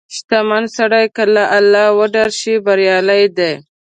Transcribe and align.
•شتمن 0.15 0.63
سړی 0.77 1.05
که 1.15 1.23
له 1.35 1.43
الله 1.57 1.85
وډار 1.97 2.29
شي، 2.39 2.53
بریالی 2.65 3.23
دی. 3.37 3.51